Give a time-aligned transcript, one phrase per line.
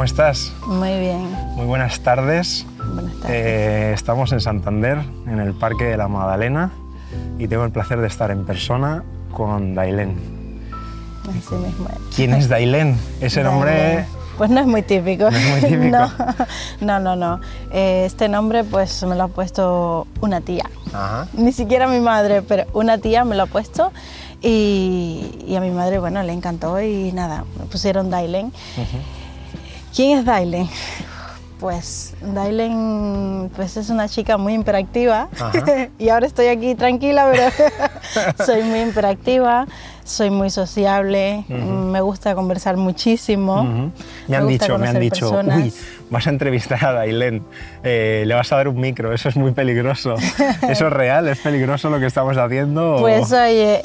[0.00, 0.50] ¿cómo estás?
[0.66, 1.30] Muy bien.
[1.56, 2.64] Muy buenas tardes.
[2.94, 3.36] Buenas tardes.
[3.36, 4.96] Eh, estamos en Santander,
[5.26, 6.70] en el Parque de la Magdalena,
[7.38, 10.16] y tengo el placer de estar en persona con Dailén.
[11.28, 11.86] Así mismo.
[12.16, 12.96] ¿Quién es Dailén?
[13.20, 14.06] Ese nombre...
[14.38, 15.30] Pues no es muy típico.
[15.30, 15.98] No es muy típico.
[16.80, 17.16] No, no, no.
[17.16, 17.40] no.
[17.70, 20.64] Eh, este nombre pues me lo ha puesto una tía.
[20.94, 21.28] Ajá.
[21.34, 23.92] Ni siquiera mi madre, pero una tía me lo ha puesto
[24.40, 28.50] y, y a mi madre, bueno, le encantó y nada, me pusieron Dailen.
[29.94, 30.68] ¿Quién es Dailen?
[31.58, 35.88] Pues Dailen pues es una chica muy hiperactiva Ajá.
[35.98, 39.66] y ahora estoy aquí tranquila, pero soy muy hiperactiva,
[40.02, 43.90] soy muy sociable, me gusta conversar muchísimo.
[44.26, 45.58] Me han dicho, me han dicho, personas.
[45.58, 45.74] uy,
[46.08, 47.44] vas a entrevistar a Dailén,
[47.82, 50.14] eh, le vas a dar un micro, eso es muy peligroso.
[50.68, 51.28] ¿Eso es real?
[51.28, 52.94] ¿Es peligroso lo que estamos haciendo?
[52.96, 53.82] o- Pues oye,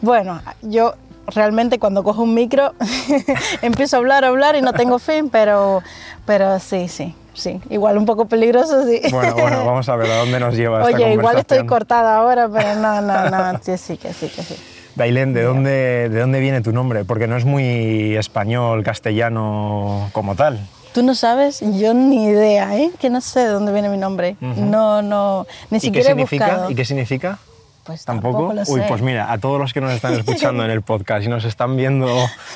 [0.00, 0.94] bueno, yo
[1.28, 2.72] realmente cuando cojo un micro
[3.62, 5.82] empiezo a hablar, a hablar y no tengo fin, pero,
[6.26, 7.60] pero sí, sí, sí.
[7.70, 9.00] Igual un poco peligroso, sí.
[9.10, 11.66] Bueno, bueno, vamos a ver a dónde nos lleva esta Oye, igual estoy conversación.
[11.66, 14.56] cortada ahora, pero no, no, no, sí, sí, que sí, que sí.
[14.96, 17.04] Dailén, ¿de dónde, ¿de dónde viene tu nombre?
[17.04, 20.60] Porque no es muy español, castellano como tal.
[20.92, 22.92] Tú no sabes, yo ni idea, ¿eh?
[23.00, 24.36] Que no sé de dónde viene mi nombre.
[24.40, 26.46] No, no, ni ¿Y qué siquiera he significa?
[26.46, 26.70] buscado.
[26.70, 27.38] ¿Y qué significa?
[27.84, 28.48] Pues ¿Tampoco?
[28.48, 31.24] tampoco lo Uy, pues mira, a todos los que nos están escuchando en el podcast
[31.24, 32.08] y nos están viendo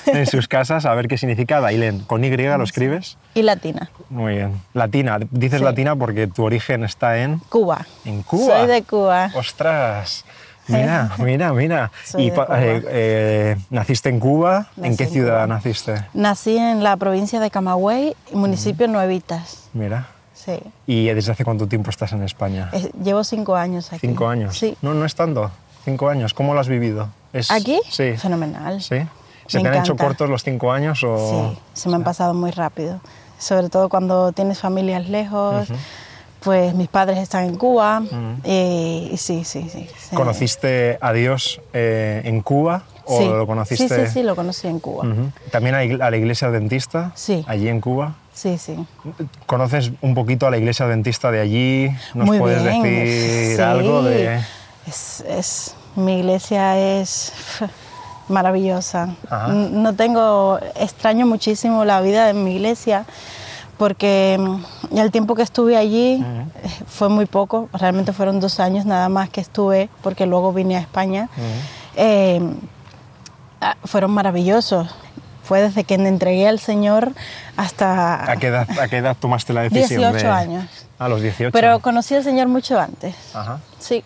[0.07, 2.01] en sus casas, a ver qué significa Dailén.
[2.01, 3.19] ¿Con Y lo escribes?
[3.35, 4.61] Y latina, Muy bien.
[4.75, 5.19] Latina.
[5.31, 5.65] Dices Sí.
[5.65, 7.39] latina porque tu origen está en...
[7.49, 7.87] Cuba.
[8.05, 8.59] En Cuba.
[8.59, 9.31] Soy de Cuba.
[9.35, 10.25] ¡Ostras!
[10.69, 11.91] Mira, mira, mira.
[12.05, 14.69] Soy ¿Y eh, eh, naciste en Cuba?
[14.83, 16.07] ¿En qué ciudad naciste?
[16.13, 19.69] Nací en la provincia de Camagüey, municipio Nuevitas.
[19.73, 20.09] Mira.
[20.49, 20.59] Sí.
[20.87, 22.71] ¿Y desde hace cuánto tiempo estás en España?
[22.73, 24.07] Es- Llevo cinco años aquí.
[24.07, 24.57] Cinco años.
[24.59, 24.77] Sí.
[24.83, 25.51] No, no es tanto.
[25.85, 26.33] Cinco años.
[26.33, 27.09] ¿Cómo lo has vivido?
[27.33, 27.81] Es- ¿Aquí?
[27.91, 28.17] Sí.
[28.17, 28.81] Fenomenal.
[28.81, 28.97] ¿Sí?
[29.47, 31.51] ¿Se Me te han hecho cortos los cinco años o...?
[31.55, 33.01] Sí, se me han pasado muy rápido.
[33.39, 35.69] Sobre todo cuando tienes familias lejos.
[36.41, 38.03] Pues mis padres están en Cuba.
[38.45, 39.89] y, y sí, sí, sí.
[40.15, 43.27] ¿Conociste a Dios eh, en Cuba o Sí.
[43.29, 43.89] lo conociste...?
[43.89, 45.05] Sí, sí, sí, lo conocí en Cuba.
[45.51, 47.11] ¿También a la iglesia dentista?
[47.17, 47.45] Sí.
[47.49, 48.15] Allí en Cuba.
[48.39, 48.77] Sí, sí.
[49.47, 51.91] ¿Conoces un poquito a la iglesia dentista de allí?
[52.15, 52.83] ¿Nos Muy puedes bien.
[52.85, 53.63] decir sí.
[53.63, 54.41] algo de...?
[54.87, 57.33] Es, es- mi iglesia es
[58.29, 59.17] maravillosa.
[59.29, 59.49] Ajá.
[59.49, 63.07] No tengo, extraño muchísimo la vida en mi iglesia
[63.77, 66.45] porque mm, el tiempo que estuve allí eh,
[66.87, 70.81] fue muy poco, realmente fueron dos años nada más que estuve porque luego vine a
[70.81, 71.29] España.
[71.97, 72.41] Eh,
[73.61, 74.89] ah, fueron maravillosos.
[75.49, 77.13] Fue desde que me entregué al Señor
[77.57, 80.29] hasta ¿A qué edad, a qué edad tomaste la decisión 18 de...?
[80.31, 80.67] años.
[80.99, 81.53] A los 18.
[81.53, 83.15] Pero conocí al Señor mucho antes.
[83.35, 83.59] Ajá.
[83.79, 84.05] Sí.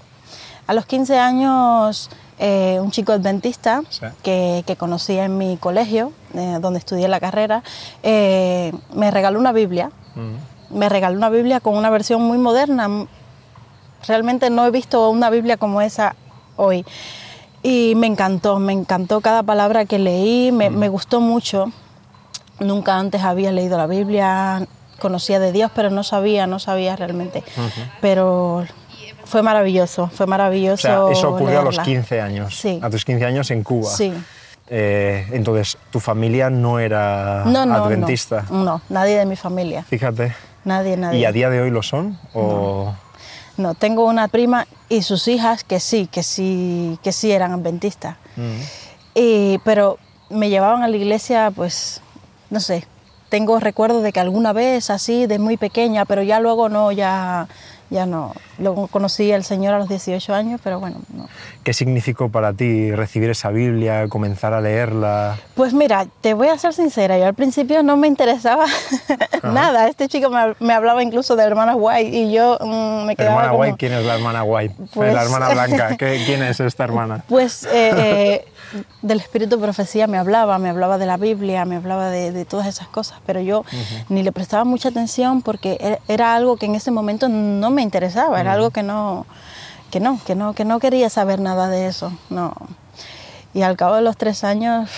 [0.69, 4.07] A los 15 años, eh, un chico adventista Sí.
[4.23, 7.65] que, que conocí en mi colegio, eh, donde estudié la carrera,
[8.05, 9.91] eh, me regaló una Biblia.
[10.71, 12.89] Me regaló una Biblia con una versión muy moderna.
[14.07, 16.15] Realmente no he visto una Biblia como esa
[16.57, 16.85] hoy.
[17.63, 21.71] Y me encantó, me encantó cada palabra que leí, me, me gustó mucho.
[22.59, 24.67] Nunca antes había leído la Biblia,
[24.99, 27.43] conocía de Dios, pero no sabía, no sabía realmente.
[28.01, 28.65] Pero
[29.25, 30.83] fue maravilloso, fue O maravilloso.
[30.83, 31.83] sea, eso ocurrió a los leerla.
[31.85, 32.57] 15 años.
[32.57, 32.81] Sí.
[32.83, 33.91] A tus 15 años en Cuba.
[33.91, 34.13] Sí.
[34.69, 38.45] Eh, entonces, tu familia no era No, no, adventista.
[38.51, 38.65] no.
[38.65, 39.83] No, nadie de mi familia.
[39.85, 40.35] Fíjate.
[40.65, 41.19] Nadie, nadie.
[41.19, 42.19] ¿Y a día de hoy lo son?
[42.35, 42.95] O...
[43.57, 48.17] No, tengo una prima y sus hijas que sí, que sí, que sí eran adventistas.
[48.37, 48.61] Mm.
[49.15, 49.99] Y, pero
[50.31, 52.01] me llevaban a la iglesia, pues,
[52.51, 52.87] no sé,
[53.29, 57.49] tengo recuerdos de que alguna vez así, de muy pequeña, pero ya luego no, ya,
[57.93, 58.33] ya no.
[58.59, 61.29] Luego conocí al Señor a los 18 años, pero bueno, no.
[61.63, 65.37] ¿Qué significó para ti recibir esa Biblia, comenzar a leerla?
[65.55, 68.67] Pues mira, te voy a ser sincera, yo al principio no me interesaba
[69.43, 69.89] nada.
[69.89, 73.49] Este chico me, me hablaba incluso de hermana White y yo mm, me quedaba hermana
[73.51, 73.61] como...
[73.63, 74.75] White, ¿quién es la hermana White?
[74.95, 77.25] Pues- La hermana Blanca, ¿qué- ¿quién es esta hermana?
[77.29, 78.45] Pues eh, eh,
[79.03, 82.45] del espíritu de profecía me hablaba, me hablaba de la Biblia, me hablaba de, de
[82.45, 83.65] todas esas cosas, pero yo
[84.09, 87.82] ni le prestaba mucha atención porque era, era algo que en ese momento no me
[87.83, 89.27] interesaba, era algo que no,
[89.91, 92.55] que no, que no, que no quería saber nada de eso, no.
[93.55, 94.91] Y al cabo de los tres años,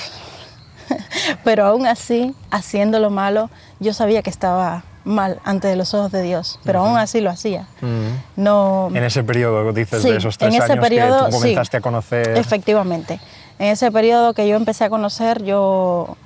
[1.44, 3.50] pero aún así, haciendo lo malo,
[3.80, 7.66] yo sabía que estaba mal ante los ojos de Dios, pero aún así lo hacía.
[7.80, 8.42] Mm.
[8.42, 11.36] No, En ese periodo, dices, Sí, de esos tres en ese años periodo, que tú
[11.36, 11.42] sí.
[11.42, 12.38] comenzaste a conocer...
[12.38, 13.20] Efectivamente.
[13.58, 16.16] En ese periodo que yo empecé a conocer, yo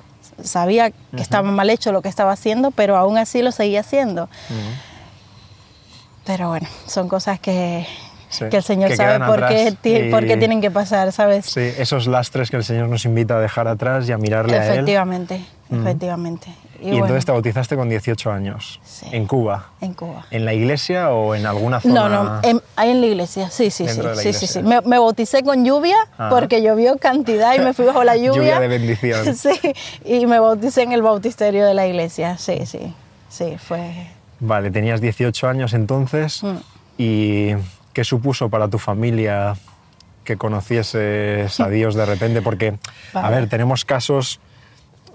[0.43, 4.29] sabía que estaba mal hecho lo que estaba haciendo, pero aún así lo seguía haciendo.
[6.29, 7.87] Pero bueno, son cosas que,
[8.29, 11.47] Sí, que el Señor que sabe por qué, por tienen que pasar, ¿sabes?
[11.47, 14.67] Sí, esos lastres que el Señor nos invita a dejar atrás y a mirarle a
[14.67, 14.73] Él.
[14.75, 15.41] efectivamente,
[15.71, 16.49] efectivamente.
[16.81, 19.07] Y, bueno, entonces te bautizaste con 18 años, Sí.
[19.11, 19.71] en Cuba.
[19.81, 20.27] en Cuba.
[20.31, 21.95] ¿En la iglesia o en alguna zona?
[21.95, 24.63] No, no, en, ahí en la iglesia, sí, sí, sí, sí, sí.
[24.63, 26.29] Me, me bauticé con lluvia Ajá.
[26.29, 28.35] porque llovió cantidad y me fui bajo la lluvia.
[28.35, 29.35] Lluvia de bendición.
[29.35, 29.59] Sí,
[30.05, 32.95] y me bauticé en el bautisterio de la iglesia, sí, sí,
[33.31, 34.18] sí, fue...
[34.41, 36.43] Vale, tenías 18 años entonces.
[36.43, 36.57] Mm.
[36.99, 37.51] ¿Y
[37.93, 39.55] qué supuso para tu familia
[40.25, 42.43] que conocieses a Dios de repente?
[42.43, 42.79] Porque,
[43.15, 43.37] a Vale.
[43.37, 44.41] ver, tenemos casos,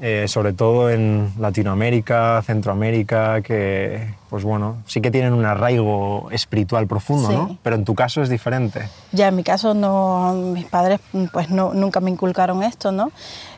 [0.02, 6.88] eh, sobre todo en Latinoamérica, Centroamérica, que, pues bueno, sí que tienen un arraigo espiritual
[6.88, 7.36] profundo, Sí.
[7.36, 7.58] ¿no?
[7.64, 8.90] Pero en tu caso es diferente.
[9.12, 11.00] Ya en mi caso no, mis padres
[11.32, 13.12] pues no, nunca me inculcaron esto, ¿no?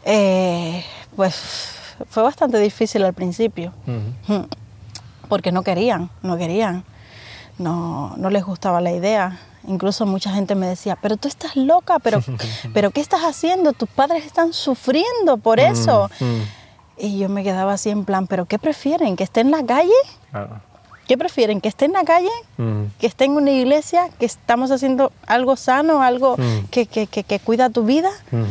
[0.04, 0.84] Eh,
[1.16, 1.72] pues
[2.10, 3.72] fue bastante difícil al principio,
[5.26, 6.84] porque no querían, no querían,
[7.58, 9.40] no, no les gustaba la idea.
[9.68, 12.22] Incluso mucha gente me decía, pero tú estás loca, pero,
[12.74, 13.74] pero ¿qué estás haciendo?
[13.74, 16.10] Tus padres están sufriendo por eso.
[16.20, 16.42] mm.
[16.98, 19.16] Y yo me quedaba así en plan, ¿pero qué prefieren?
[19.18, 19.92] ¿Que esté en la calle?
[21.08, 21.60] ¿Qué prefieren?
[21.60, 22.30] ¿Que esté en la calle?
[22.58, 22.84] Mm.
[23.00, 26.68] que esté en una iglesia, que estamos haciendo algo sano, algo Mm.
[26.72, 28.10] que, que- que- que cuida tu vida.
[28.32, 28.46] Ujú.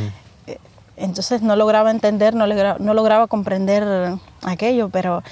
[0.97, 2.47] Entonces no lograba entender, no
[2.94, 5.23] lograba comprender aquello, pero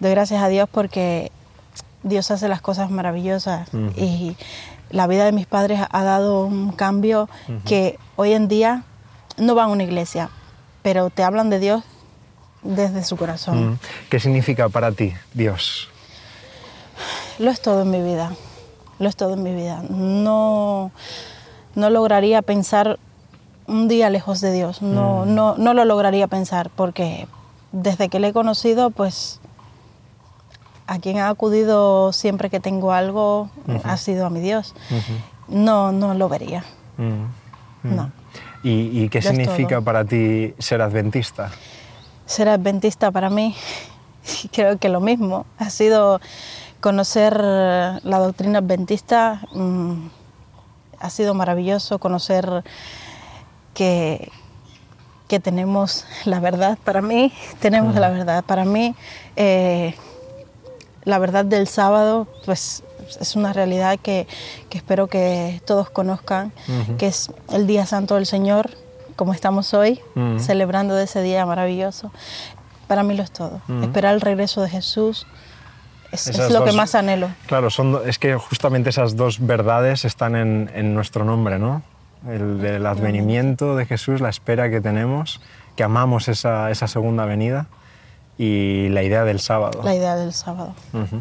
[0.00, 1.30] doy gracias a Dios porque
[2.02, 4.36] Dios hace las cosas maravillosas y
[4.90, 7.28] la vida de mis padres ha dado un cambio
[7.64, 8.84] que hoy en día
[9.36, 10.30] no van a una iglesia,
[10.82, 11.84] pero te hablan de Dios
[12.62, 13.78] desde su corazón.
[14.10, 15.88] ¿Qué significa para ti Dios?
[17.38, 18.32] Lo es todo en mi vida,
[18.98, 19.82] lo es todo en mi vida.
[19.88, 20.90] No,
[21.74, 22.98] no lograría pensar
[23.66, 27.28] un día lejos de Dios, no, no, no lo lograría pensar porque
[27.70, 29.40] desde que le he conocido, pues
[30.88, 33.50] a quien ha acudido siempre que tengo algo
[33.84, 34.74] ha sido a mi Dios.
[35.46, 36.64] No, no lo vería,
[36.96, 37.94] Mm.
[37.94, 38.10] no.
[38.64, 39.84] ¿Y, y qué significa todo.
[39.84, 41.50] para ti ser adventista?
[42.26, 43.54] Ser adventista para mí,
[44.52, 45.46] creo que lo mismo.
[45.58, 46.20] Ha sido
[46.80, 50.08] conocer la doctrina adventista, mm,
[51.00, 52.64] ha sido maravilloso conocer
[53.74, 54.30] que,
[55.28, 58.94] que tenemos la verdad para mí, tenemos la verdad para mí.
[59.36, 59.94] eh,
[61.08, 62.84] la verdad del sábado, pues
[63.18, 64.26] es una realidad que,
[64.68, 66.52] que espero que todos conozcan,
[66.98, 68.70] que es el Día Santo del Señor,
[69.16, 70.00] como estamos hoy,
[70.38, 72.12] celebrando de ese día maravilloso.
[72.86, 73.62] Para mí lo es todo.
[73.68, 73.84] Ujú.
[73.84, 75.26] Esperar el regreso de Jesús
[76.12, 77.30] es, lo que más anhelo.
[77.46, 81.82] Claro, son, es que justamente esas dos verdades están en, en nuestro nombre, ¿no?
[82.28, 85.40] El del advenimiento de Jesús, la espera que tenemos,
[85.74, 87.66] que amamos esa, esa segunda venida
[88.38, 89.80] y la idea del sábado.
[89.84, 91.20] La idea del sábado, Ujú.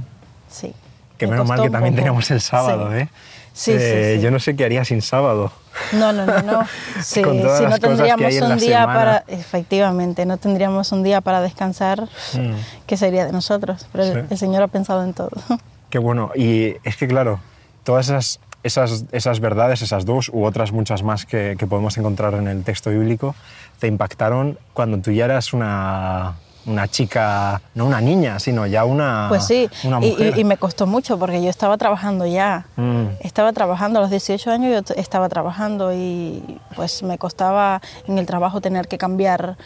[0.49, 0.73] sí.
[1.17, 2.03] Que Me menos mal que también poco.
[2.03, 2.97] tenemos el sábado, Sí.
[2.99, 3.09] ¿eh?
[3.53, 4.21] Sí, sí, Eh, sí.
[4.21, 5.51] Yo no sé qué haría sin sábado.
[5.93, 6.59] No, no, no, no.
[7.01, 8.93] Sí, Con todas si no las cosas que tendríamos hay un día semana.
[8.93, 12.03] para, efectivamente, no tendríamos un día para descansar,
[12.33, 12.53] Mm.
[12.85, 13.87] ¿qué sería de nosotros?
[13.91, 14.27] Pero el- Sí.
[14.29, 15.31] el Señor ha pensado en todo.
[15.89, 16.29] Qué bueno.
[16.35, 17.39] Y es que, claro,
[17.83, 22.35] todas esas, esas, esas verdades, esas dos u otras muchas más que, que podemos encontrar
[22.35, 23.33] en el texto bíblico,
[23.79, 26.33] te impactaron cuando tú ya eras una,
[26.67, 30.37] una chica, no una niña, sino ya una, Pues sí, una mujer.
[30.37, 32.65] y- y me costó mucho porque yo estaba trabajando ya.
[32.75, 33.05] Mm.
[33.21, 38.25] Estaba trabajando a los 18 años, yo estaba trabajando y pues me costaba en el
[38.25, 39.57] trabajo tener que cambiar,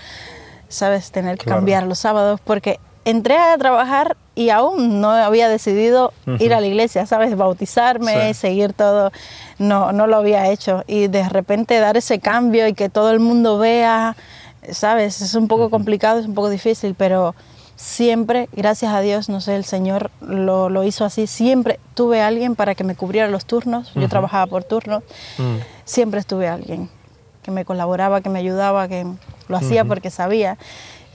[0.69, 1.11] ¿sabes?
[1.11, 1.57] Tener que Claro.
[1.57, 6.67] cambiar los sábados porque entré a trabajar y aún no había decidido ir a la
[6.67, 7.35] iglesia, ¿sabes?
[7.35, 8.39] Bautizarme, Sí.
[8.41, 9.11] seguir todo,
[9.57, 10.83] no, no lo había hecho.
[10.87, 14.15] Y de repente dar ese cambio y que todo el mundo vea,
[14.69, 15.21] ¿sabes?
[15.21, 17.33] Es un poco complicado, es un poco difícil, pero
[17.75, 22.55] siempre, gracias a Dios, no sé, el Señor lo, lo hizo así, siempre tuve alguien
[22.55, 25.03] para que me cubriera los turnos, yo trabajaba por turnos,
[25.37, 25.55] Mm.
[25.85, 26.89] siempre estuve alguien
[27.41, 29.05] que me colaboraba, que me ayudaba, que
[29.47, 30.57] lo hacía porque sabía.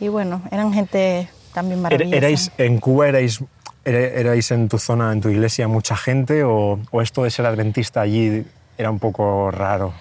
[0.00, 2.16] Y bueno, eran gente también maravillosa.
[2.16, 3.40] ¿Erais, ¿En Cuba erais,
[3.84, 7.46] era- erais en tu zona, en tu iglesia, mucha gente o, o esto de ser
[7.46, 8.44] adventista allí
[8.76, 9.92] era un poco raro?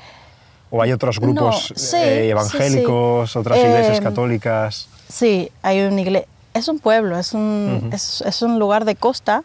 [0.71, 3.37] ¿O hay otros grupos No, sí, eh, evangélicos, sí.
[3.37, 4.87] otras iglesias Eh, católicas?
[5.09, 6.27] Sí, hay una iglesia.
[6.53, 9.43] Es un pueblo, es un, es, es un lugar de costa.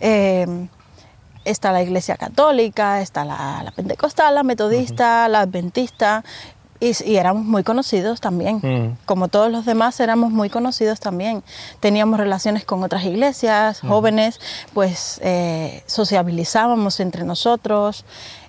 [0.00, 0.46] eh,
[1.44, 6.22] está la iglesia católica, está la, la pentecostal, la metodista, la adventista.
[6.78, 8.96] Y, y éramos muy conocidos también.
[9.06, 11.42] Como todos los demás, éramos muy conocidos también.
[11.80, 14.40] Teníamos relaciones con otras iglesias, jóvenes,
[14.74, 15.20] pues
[15.86, 18.04] sociabilizábamos entre nosotros.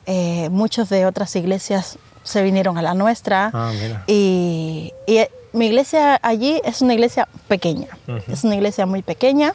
[0.05, 3.51] eh, muchos de otras iglesias se vinieron a la nuestra.
[3.53, 4.03] Ah, mira.
[4.07, 7.87] Y, y, eh, mi iglesia allí es una iglesia pequeña,
[8.27, 9.53] es una iglesia muy pequeña.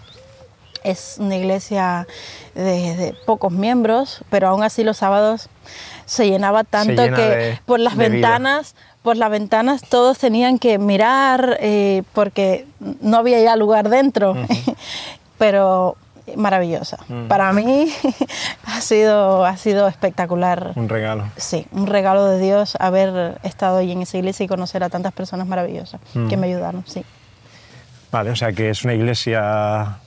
[0.85, 2.07] Es una iglesia
[2.55, 5.49] de, de pocos miembros, pero aún así los sábados
[6.07, 8.09] se llenaba tanto llena que de- por las vida.
[8.09, 12.65] ventanas, por las ventanas todos tenían que mirar eh, porque
[13.01, 14.37] no había ya lugar dentro.
[15.39, 15.97] pero
[16.37, 16.99] maravillosa.
[17.09, 17.29] Mm.
[17.29, 17.93] Para mí
[18.67, 20.73] ha sido, ha sido espectacular.
[20.77, 21.25] Un regalo.
[21.37, 25.13] Sí, un regalo de Dios haber estado ahí en esa iglesia y conocer a tantas
[25.13, 26.41] personas maravillosas que Mm.
[26.41, 27.05] me ayudaron, sí.
[28.11, 29.99] Vale, o sea que es una iglesia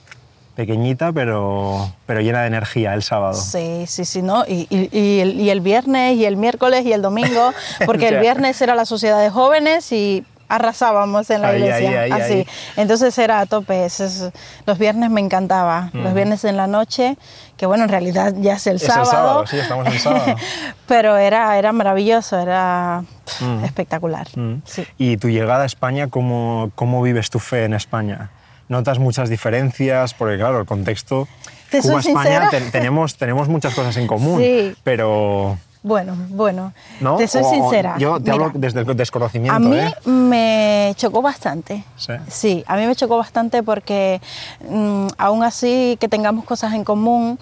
[0.54, 3.34] pequeñita, pero, pero llena de energía el sábado.
[3.34, 4.44] Sí, sí, sí, ¿no?
[4.46, 7.52] Y, y- y el, y el viernes y el miércoles y el domingo,
[7.86, 12.12] porque el viernes era la sociedad de jóvenes y arrasábamos en la Ahí, iglesia, ahí,
[12.12, 12.46] ahí, así.
[12.76, 13.84] Entonces era a tope.
[13.86, 14.30] es-
[14.66, 15.90] los viernes me encantaba.
[15.92, 17.16] Los viernes en la noche,
[17.56, 19.10] que bueno, en realidad ya es el Es el sábado.
[19.10, 20.36] sábado, sí, estamos en sábado.
[20.86, 23.64] Pero era, era maravilloso, era pff, Mm.
[23.64, 24.26] espectacular.
[24.36, 24.62] Mm.
[24.64, 24.86] Sí.
[24.98, 28.30] Y tu llegada a España, ¿cómo, ¿cómo vives tu fe en España?
[28.68, 30.14] ¿Notas muchas diferencias?
[30.14, 31.28] Porque claro, el contexto
[31.70, 34.74] ¿Te Cuba-España ten- tenemos, tenemos muchas cosas en común, Sí.
[34.84, 35.56] pero...
[35.84, 37.16] Bueno, bueno, ¿no?
[37.16, 37.96] te soy O- sincera.
[37.98, 39.92] Yo te Mira, hablo desde el desconocimiento, A mí ¿eh?
[40.06, 41.84] me chocó bastante.
[42.28, 42.64] Sí.
[42.66, 44.20] a mí me chocó bastante porque
[44.68, 47.38] mm, aún así que tengamos cosas en común,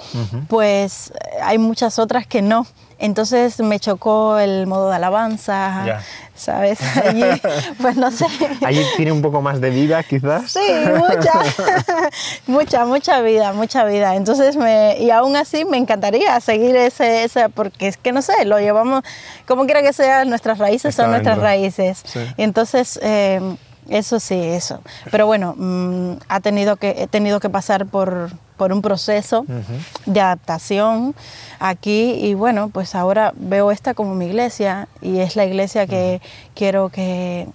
[0.49, 2.67] pues eh, hay muchas otras que no.
[3.01, 6.03] Entonces me chocó el modo de alabanza, Ya.
[6.35, 6.79] ¿sabes?
[6.97, 7.25] Allí,
[7.81, 8.27] pues no sé.
[8.65, 10.53] Allí tiene un poco más de vida, quizás.
[10.53, 10.61] Sí,
[10.95, 11.33] mucha,
[12.47, 14.17] mucha, mucha vida, mucha vida.
[14.17, 18.45] Entonces, me, y aún así me encantaría seguir ese, ese, porque es que no sé,
[18.45, 19.03] lo llevamos,
[19.47, 22.03] como quiera que sea, nuestras raíces Está son nuestras raíces.
[22.05, 22.21] Sí.
[22.37, 23.41] Entonces, eh,
[23.89, 24.81] eso sí, eso.
[25.11, 29.47] Pero bueno, mm, ha tenido que, he tenido que pasar por, por un proceso
[30.07, 31.15] de adaptación
[31.59, 36.21] aquí y bueno, pues ahora veo esta como mi iglesia y es la iglesia que
[36.55, 37.49] quiero que,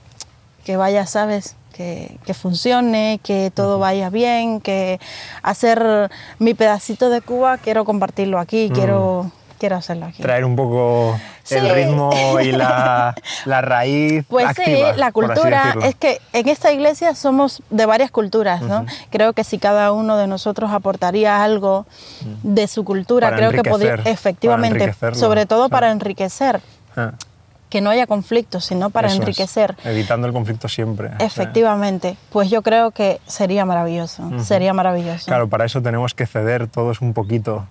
[0.64, 1.56] que vaya, ¿sabes?
[1.74, 5.00] Que, que funcione, que todo vaya bien, que
[5.44, 9.30] hacer mi pedacito de Cuba, quiero compartirlo aquí, quiero,
[9.60, 10.22] quiero hacerlo aquí.
[10.22, 11.20] Traer un poco
[11.52, 12.12] el ritmo
[12.42, 17.62] y la, la raíz Pues activa, sí, la cultura, es que en esta iglesia somos
[17.70, 18.86] de varias culturas, ¿no?
[19.10, 21.86] Creo que si cada uno de nosotros aportaría algo
[22.44, 26.62] de su cultura, Para creo que podría, efectivamente, sobre todo para enriquecer,
[26.96, 27.12] Ah,
[27.70, 29.76] que no haya conflictos, sino para eso es, enriquecer.
[29.84, 31.10] evitando el conflicto siempre.
[31.10, 31.26] sí.
[31.26, 35.26] Efectivamente, pues yo creo que sería maravilloso, sería maravilloso.
[35.26, 37.68] Claro, para eso tenemos que ceder todos un poquito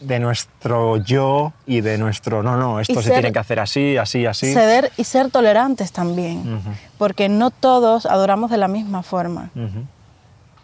[0.00, 3.60] de nuestro yo y de nuestro no, no, esto Y se ser- tiene que hacer
[3.60, 4.52] así, así, así.
[4.52, 6.60] Ceder y ser tolerantes también,
[6.98, 9.50] porque no todos adoramos de la misma forma.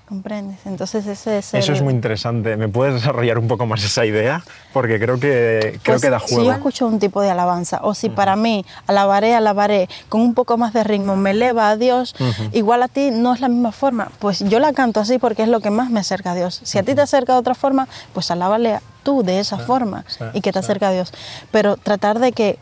[0.08, 0.58] ¿Comprendes?
[0.66, 2.56] Entonces ese es Eso el- es muy interesante.
[2.56, 4.42] ¿Me puedes desarrollar un poco más esa idea?
[4.72, 6.50] Porque creo que, creo Pues, que da Si juego.
[6.50, 10.56] yo escucho un tipo de alabanza, o si para mí alabaré, alabaré, con un poco
[10.58, 12.14] más de ritmo, me eleva a Dios,
[12.52, 14.10] igual a ti no es la misma forma.
[14.20, 16.60] Pues yo la canto así porque es lo que más me acerca a Dios.
[16.62, 20.24] Si a ti te acerca de otra forma, pues alábale tú de esa forma sí,
[20.34, 20.64] y que te sí.
[20.64, 21.12] acerca a Dios.
[21.50, 22.58] Pero tratar de que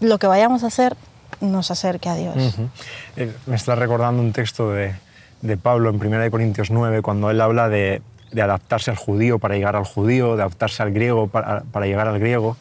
[0.00, 0.96] lo que vayamos a hacer
[1.42, 2.36] nos acerque a Dios.
[2.36, 2.68] Ujú.
[3.16, 4.94] Eh, Me está recordando un texto de,
[5.42, 9.54] de Pablo en 1 Corintios 9, cuando él habla de, de adaptarse al judío para
[9.54, 12.56] llegar al judío, de adaptarse al griego para, para llegar al griego.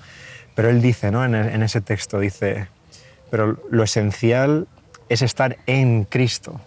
[0.56, 1.24] Pero él dice, ¿no?
[1.26, 2.68] en, en ese texto, dice,
[3.30, 4.68] pero lo esencial
[5.10, 6.60] es estar en Cristo.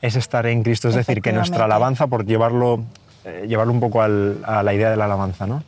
[0.00, 2.84] Es estar en Cristo, es decir, que nuestra alabanza, por llevarlo,
[3.24, 5.62] eh, llevarlo un poco al- a la idea de la alabanza, ¿no?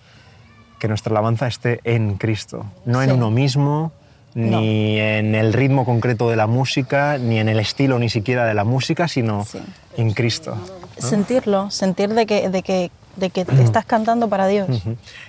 [0.79, 3.93] que nuestra alabanza esté en Cristo, no en uno mismo,
[4.37, 8.53] ni en el ritmo concreto de la música, ni en el estilo ni siquiera de
[8.55, 9.59] la música, sino Sí.
[9.97, 10.57] en Cristo.
[10.99, 14.69] Sentirlo, sentir de que, de que, de que te estás cantando para Dios.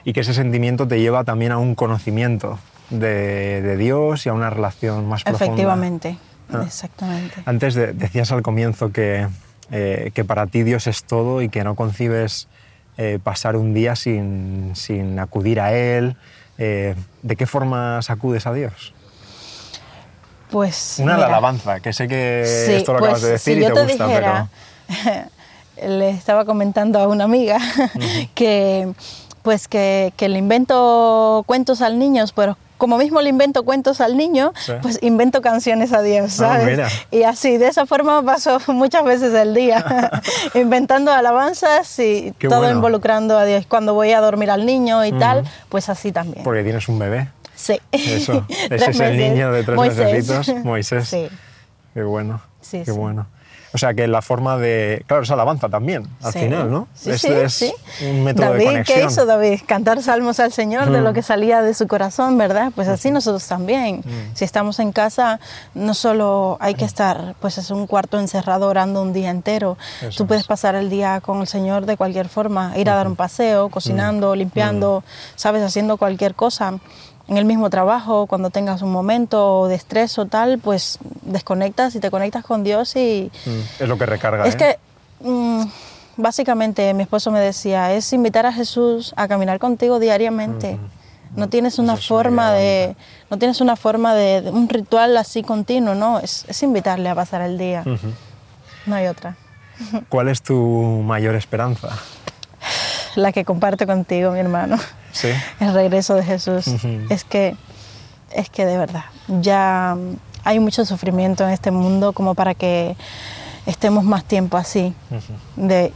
[0.03, 2.59] Y que ese sentimiento te lleva también a un conocimiento
[2.89, 5.45] de, de Dios y a una relación más profunda.
[5.45, 6.17] Efectivamente,
[6.51, 6.63] Ah.
[6.65, 7.35] exactamente.
[7.45, 9.27] Antes de- decías al comienzo que,
[9.71, 12.47] eh, que para ti Dios es todo y que no concibes
[12.97, 16.15] eh, pasar un día sin, sin acudir a Él.
[16.57, 18.93] Eh, ¿De qué formas acudes a Dios?
[20.49, 23.63] Pues Una alabanza, que sé que Sí, esto lo pues, acabas de decir si y
[23.63, 24.47] yo te, te gusta, dijera,
[25.85, 27.57] le estaba comentando a una amiga
[28.35, 28.89] que
[29.43, 34.17] pues que, que le invento cuentos al niño, pero como mismo le invento cuentos al
[34.17, 34.73] niño, Sí.
[34.81, 36.79] pues invento canciones a Dios, Ah, ¿sabes?
[37.11, 40.11] y así, de esa forma paso muchas veces el día,
[40.53, 42.75] inventando alabanzas y Qué todo bueno.
[42.75, 43.65] involucrando a Dios.
[43.67, 46.43] Cuando voy a dormir al niño y tal, pues así también.
[46.43, 47.29] Porque tienes un bebé.
[47.57, 47.79] Sí.
[47.91, 48.45] Eso.
[48.69, 50.53] Ese es el niño de tres Moisés.
[50.63, 51.07] Moisés.
[51.09, 51.27] Sí.
[51.93, 52.39] Qué bueno.
[52.61, 52.91] Sí, qué sí.
[52.91, 53.27] bueno.
[53.73, 55.03] O sea, que la forma de...
[55.07, 56.39] Claro, es alabanza también, al Sí.
[56.39, 56.87] final, ¿no?
[56.95, 57.65] Sí, Esto sí,
[58.01, 58.99] es un método David, de conexión.
[58.99, 59.59] ¿qué hizo David?
[59.67, 62.71] Cantar salmos al Señor de lo que salía de su corazón, ¿verdad?
[62.73, 64.03] Pues así nosotros también.
[64.33, 65.39] Si estamos en casa,
[65.75, 69.77] no solo hay que estar, pues es un cuarto encerrado orando un día entero.
[70.01, 70.47] Eso Tú puedes es.
[70.47, 74.33] pasar el día con el Señor de cualquier forma, ir a dar un paseo, cocinando,
[74.33, 75.03] limpiando,
[75.35, 76.79] sabes, haciendo cualquier cosa.
[77.27, 81.99] En el mismo trabajo, cuando tengas un momento de estrés o tal, pues desconectas y
[81.99, 84.57] te conectas con Dios y, Mm, Es lo que recarga, es ¿eh?
[84.57, 85.63] que mm,
[86.15, 90.77] básicamente mi esposo me decía, es invitar a Jesús a caminar contigo diariamente.
[91.35, 92.95] No tienes una forma de,
[93.29, 97.15] no tienes una forma de, de un ritual así continuo, no, es, es invitarle a
[97.15, 97.83] pasar el día.
[98.85, 99.35] No hay otra.
[100.07, 100.55] ¿Cuál es tu
[101.05, 101.89] mayor esperanza?
[103.15, 104.77] La que comparto contigo, mi hermano.
[105.17, 105.29] Sí.
[105.59, 106.67] El regreso de Jesús.
[106.67, 107.07] Ujú.
[107.09, 107.55] Es que,
[108.31, 109.05] es que de verdad,
[109.41, 112.95] ya mm, hay mucho sufrimiento en este mundo como para que
[113.65, 114.93] estemos más tiempo así.
[115.55, 115.91] de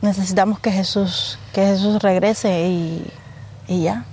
[0.00, 3.06] necesitamos que Jesús que Jesús regrese y,
[3.68, 4.04] y ya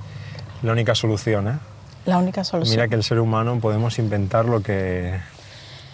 [0.61, 1.57] La única solución, ¿eh?
[2.05, 5.19] la única solución Mira que el ser humano podemos inventar lo que,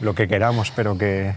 [0.02, 1.36] lo que queramos, pero que,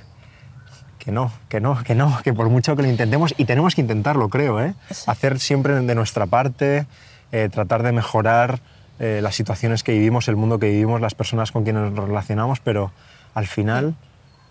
[0.99, 3.81] que no, que no, que no, que por mucho que lo intentemos, y tenemos que
[3.81, 4.75] intentarlo, creo, ¿eh?
[4.91, 5.05] Sí.
[5.07, 6.87] hacer siempre de nuestra parte,
[7.33, 8.61] eh, tratar de mejorar
[8.99, 12.61] eh, las situaciones que vivimos, el mundo que vivimos, las personas con quienes nos relacionamos,
[12.61, 12.91] pero
[13.35, 13.95] al final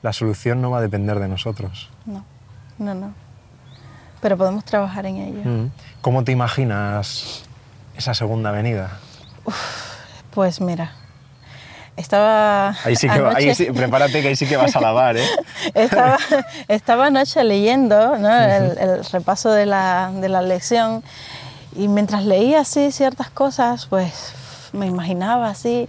[0.03, 1.89] la solución no va a depender de nosotros.
[2.05, 2.23] no
[2.79, 3.13] no no
[4.21, 5.71] pero podemos trabajar en ello Mm.
[6.01, 7.43] ¿Cómo te imaginas
[7.97, 8.99] esa segunda venida?
[10.31, 10.91] pues mira
[11.95, 14.81] estaba Ahí sí que va- ahí anoche- sí- prepárate que ahí sí que vas a
[14.81, 15.25] lavar, ¿eh?
[15.73, 16.17] estaba,
[16.67, 18.29] estaba anoche leyendo ¿no?
[18.39, 21.03] el, el repaso de la, de la lección
[21.77, 24.33] y mientras leía así ciertas cosas, pues
[24.73, 25.87] me imaginaba así.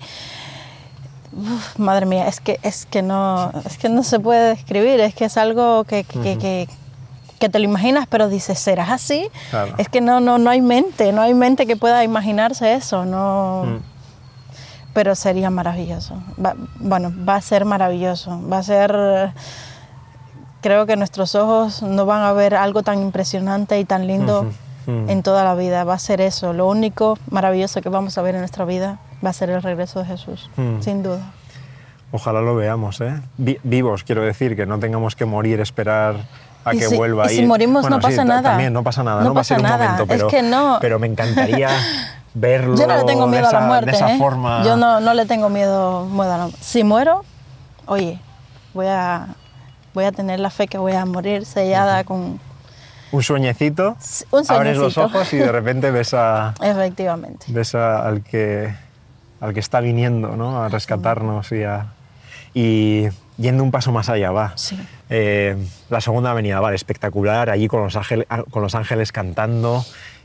[1.37, 5.15] Uf, madre mía, es que, es, que no, es que no se puede describir, es
[5.15, 6.69] que es algo que, que, que-
[7.39, 9.29] que te lo imaginas, pero dices, ¿serás así?
[9.51, 9.75] Claro.
[9.79, 13.63] Es que no, no, no hay mente, no hay mente que pueda imaginarse eso, no
[13.65, 13.77] Mm.
[14.93, 16.15] pero sería maravilloso.
[16.45, 18.41] Va- bueno, va a ser maravilloso.
[18.51, 19.33] Va a ser.
[20.63, 24.47] Creo que nuestros ojos no van a ver algo tan impresionante y tan lindo
[24.89, 25.05] ujú.
[25.11, 25.85] en toda la vida.
[25.85, 26.53] Va a ser eso.
[26.53, 30.01] Lo único maravilloso que vamos a ver en nuestra vida va a ser el regreso
[30.01, 30.81] de Jesús, Mm.
[30.81, 31.21] sin duda.
[32.11, 33.21] Ojalá lo veamos, ¿eh?
[33.37, 36.17] Vi- vivos, quiero decir, que no tengamos que morir, esperar
[36.65, 37.31] a Y que si- vuelva.
[37.31, 38.43] y si morimos no sí, pasa ta- nada.
[38.51, 40.29] También no pasa nada, No no, va a pasa ser un nada, momento, es pero,
[40.29, 40.79] que no.
[40.81, 41.69] pero me encantaría
[42.35, 43.91] verlo Yo no le tengo miedo de a la esa- muerte.
[43.91, 44.19] de esa ¿eh?
[44.19, 44.63] forma.
[44.65, 46.59] Yo no, no le tengo miedo, miedo a la muerte.
[46.63, 47.25] Si muero,
[47.87, 48.19] oye,
[48.73, 49.27] voy a,
[49.93, 52.41] voy a tener la fe que voy a morir sellada con.
[53.13, 53.97] Un sueñecito,
[54.31, 57.47] Un abres los ojos y de repente ves, a, Efectivamente.
[57.49, 58.73] ves a- al, que,
[59.41, 60.63] al que está viniendo ¿no?
[60.63, 61.87] a rescatarnos y, a,
[62.55, 63.07] y
[63.39, 64.53] yendo un paso más allá, va.
[64.57, 64.79] Sí.
[65.11, 65.57] Eh,
[65.89, 69.85] la segunda avenida, vale, espectacular, allí con los, ángel- con los ángeles cantando,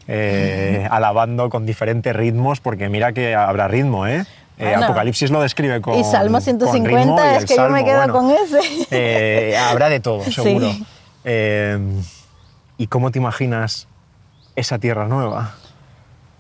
[0.10, 4.26] eh, alabando con diferentes ritmos, porque mira que habrá ritmo, ¿eh?
[4.60, 4.76] Eh.
[4.76, 5.96] Apocalipsis lo describe con.
[5.96, 9.58] y Salmo con 150 ritmo es que yo me Salmo, quedo bueno, con ese.
[9.58, 10.32] habrá de todo, Sí.
[10.34, 10.70] seguro.
[11.24, 11.80] Eh,
[12.78, 13.88] ¿Y cómo te imaginas
[14.56, 15.54] esa tierra nueva?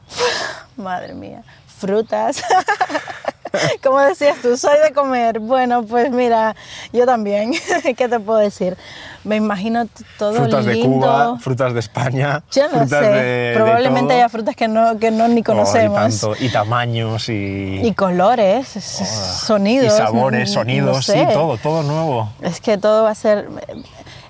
[0.78, 1.44] Madre mía.
[1.78, 2.42] Frutas.
[3.84, 5.40] Como decías tú, soy de comer.
[5.40, 6.56] Bueno, pues mira,
[6.92, 7.54] yo también.
[7.98, 8.76] ¿Qué te puedo decir?
[9.24, 9.86] Me imagino
[10.18, 10.80] todo frutas de.
[10.82, 13.12] Cuba, frutas de España, Yo no frutas sé.
[13.12, 14.18] de- de Probablemente todo.
[14.18, 16.00] haya frutas que no, que no ni Oh, conocemos.
[16.00, 19.94] y, tanto, y tamaños y, Y colores, Oh, sonidos.
[19.94, 21.14] y sabores, no sonidos, sé.
[21.28, 22.32] sí, todo, todo nuevo.
[22.42, 23.50] Es que todo va a ser.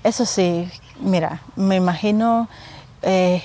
[0.03, 0.69] Eso sí,
[1.03, 2.47] mira, me imagino
[3.01, 3.41] eh,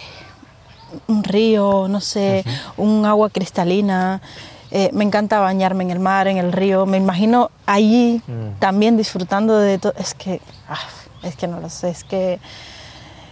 [1.06, 2.44] un río, no sé,
[2.76, 4.20] un agua cristalina.
[4.70, 6.84] eh, me encanta bañarme en el mar, en el río.
[6.84, 8.58] Me imagino allí Mm.
[8.58, 9.94] también disfrutando de todo.
[9.98, 10.76] Es que, ah,
[11.22, 12.38] es que no lo sé, es que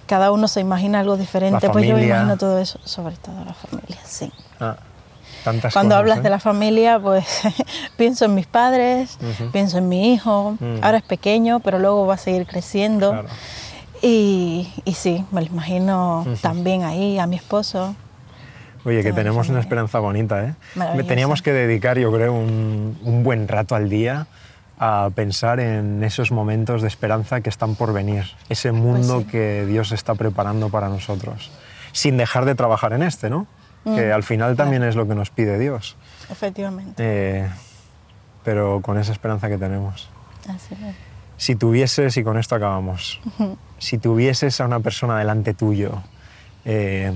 [0.07, 1.69] cada uno se imagina algo diferente.
[1.69, 4.33] Pues yo me imagino todo eso, sobre todo la familia, sí.
[4.61, 4.77] Ah,
[5.45, 6.23] tantas Cuando cosas, hablas ¿eh?
[6.23, 7.27] de la familia, pues
[7.99, 9.19] pienso en mis padres,
[9.53, 10.57] pienso en mi hijo.
[10.59, 10.79] Mm.
[10.83, 13.11] Ahora es pequeño, pero luego va a seguir creciendo.
[13.11, 13.29] Claro.
[14.07, 16.37] Y, y sí, me lo imagino Ujú.
[16.37, 17.95] también ahí, a mi esposo.
[18.85, 20.55] Oye, que tenemos una esperanza bonita, ¿eh?
[21.09, 24.29] Teníamos que dedicar, yo creo, un, un buen rato al día
[24.79, 29.31] a pensar en esos momentos de esperanza que están por venir, ese mundo Pues sí.
[29.33, 31.51] que Dios está preparando para nosotros,
[31.93, 33.47] sin dejar de trabajar en este, ¿no?
[33.85, 35.97] Que Mm, al final también es lo que nos pide Dios,
[36.31, 36.95] Efectivamente.
[36.99, 37.49] Eh,
[38.45, 40.09] pero con esa esperanza que tenemos.
[40.49, 40.95] Así es.
[41.39, 43.21] Si tuvieses, y con esto acabamos,
[43.79, 46.03] si tuvieses a una persona delante tuyo
[46.65, 47.13] eh,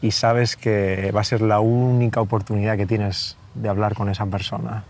[0.00, 4.26] y sabes que va a ser la única oportunidad que tienes de hablar con esa
[4.26, 4.84] persona,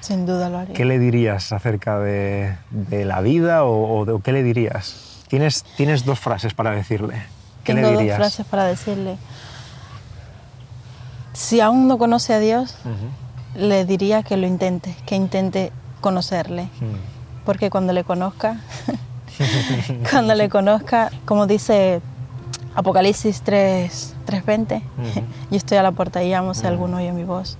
[0.00, 0.74] Sin duda lo haría.
[0.74, 5.24] ¿qué le dirías acerca de, de la vida o, o de- qué le dirías?
[5.28, 7.14] Tienes, tienes dos frases para decirle.
[7.64, 8.16] ¿Qué Tengo le dos dirías?
[8.16, 9.18] frases para decirle.
[11.32, 12.76] Si aún no conoce a Dios,
[13.54, 16.68] le diría que lo intente, que intente conocerle.
[17.44, 18.56] Porque cuando le conozca,
[20.10, 22.00] cuando le conozca, como dice
[22.74, 24.82] Apocalipsis 3, 3.20, Ujú.
[25.50, 27.56] yo estoy a la puerta y llamo si alguno oye mi voz.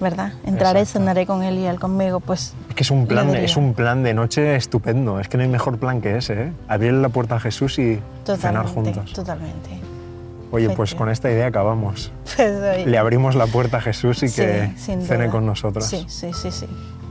[0.00, 0.32] ¿Verdad?
[0.46, 0.98] Entraré, Exacto.
[1.00, 2.20] cenaré con él y él conmigo.
[2.20, 5.20] Pues Es que es un, plan, es un plan de noche estupendo.
[5.20, 6.32] Es que no hay mejor plan que ese.
[6.44, 6.52] ¿eh?
[6.68, 9.12] Abrirle la puerta a Jesús y cenar totalmente, juntos.
[9.12, 9.78] totalmente.
[10.52, 12.12] Oye, pues con esta idea acabamos.
[12.36, 15.84] Pues, Le abrimos la puerta a Jesús y sí, que cene con nosotros.
[15.84, 16.66] Sí, sí, sí, sí.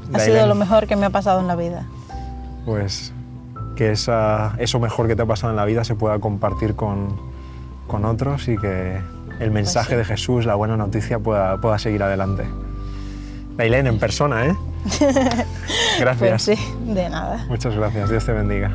[0.07, 0.35] Ha Dailén.
[0.37, 1.85] sido lo mejor que me ha pasado en la vida.
[2.65, 3.13] Pues
[3.79, 7.15] que esa- eso mejor que te ha pasado en la vida se pueda compartir con,
[7.87, 8.99] con otros y que
[9.39, 9.95] el mensaje sí.
[9.95, 12.43] de Jesús, la buena noticia, pueda, pueda seguir adelante.
[13.55, 14.55] Dailén, en persona, ¿eh?
[15.99, 16.45] Gracias.
[16.45, 17.45] Pues sí, de nada.
[17.47, 18.09] Muchas gracias.
[18.09, 18.69] Dios te bendiga.